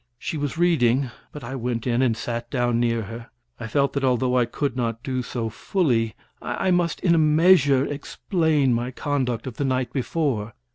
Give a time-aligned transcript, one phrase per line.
[0.17, 3.29] She was reading, but I went in and sat down near her.
[3.59, 7.85] I felt that, although I could not do so fully, I must in a measure
[7.85, 10.55] explain my conduct of the night before.